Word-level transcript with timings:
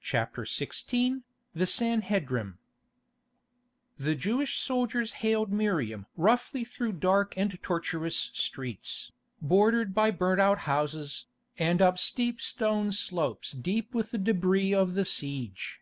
CHAPTER 0.00 0.42
XVI 0.42 1.22
THE 1.54 1.64
SANHEDRIM 1.64 2.58
The 3.98 4.16
Jewish 4.16 4.56
soldiers 4.58 5.12
haled 5.22 5.52
Miriam 5.52 6.06
roughly 6.16 6.64
through 6.64 6.94
dark 6.94 7.34
and 7.36 7.56
tortuous 7.62 8.16
streets, 8.34 9.12
bordered 9.40 9.94
by 9.94 10.10
burnt 10.10 10.40
out 10.40 10.58
houses, 10.66 11.26
and 11.56 11.80
up 11.80 12.00
steep 12.00 12.40
stone 12.40 12.90
slopes 12.90 13.52
deep 13.52 13.94
with 13.94 14.10
the 14.10 14.18
débris 14.18 14.74
of 14.74 14.94
the 14.94 15.04
siege. 15.04 15.78